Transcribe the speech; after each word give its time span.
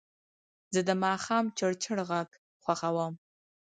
زه 0.73 0.81
د 0.89 0.91
ماښام 1.03 1.45
چړچړ 1.57 1.97
غږ 2.09 2.29
خوښوم. 2.63 3.13